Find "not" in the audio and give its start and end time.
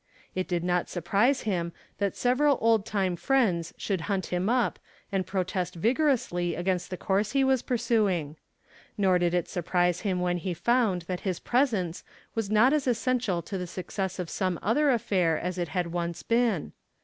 0.63-0.89, 12.49-12.73